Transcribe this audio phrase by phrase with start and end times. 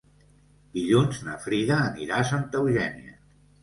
[0.77, 3.19] Dilluns na Frida anirà a Santa Eugènia.